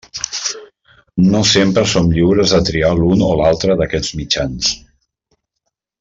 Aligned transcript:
No 1.33 1.41
sempre 1.49 1.83
som 1.91 2.07
lliures 2.15 2.53
de 2.55 2.61
triar 2.71 2.89
l'un 3.03 3.21
o 3.29 3.31
l'altre 3.41 3.75
d'aquests 3.81 4.15
mitjans. 4.23 4.71